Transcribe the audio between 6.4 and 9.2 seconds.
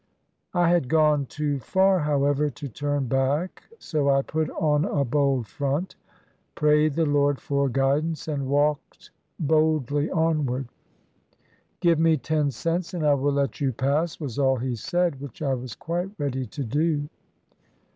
prayed the Lord for guid ance, and walked